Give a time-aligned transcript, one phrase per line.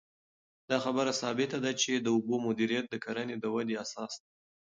[0.69, 4.29] دا خبره ثابته ده چې د اوبو مدیریت د کرنې د ودې اساس دی.